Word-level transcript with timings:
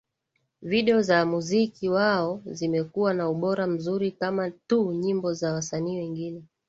video 0.61 1.01
za 1.01 1.25
muziki 1.25 1.89
wao 1.89 2.41
zimekuwa 2.45 3.13
na 3.13 3.29
ubora 3.29 3.67
mzuri 3.67 4.11
kama 4.11 4.51
tu 4.51 4.93
nyimbo 4.93 5.33
za 5.33 5.53
wasanii 5.53 5.97
wengine 5.97 6.43